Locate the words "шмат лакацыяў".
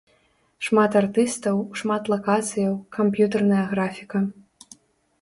1.81-2.75